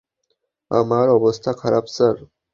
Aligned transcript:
আমার 0.71 1.05
অবস্থা 1.09 1.51
খারাপ 1.61 1.85
স্যার। 1.87 2.15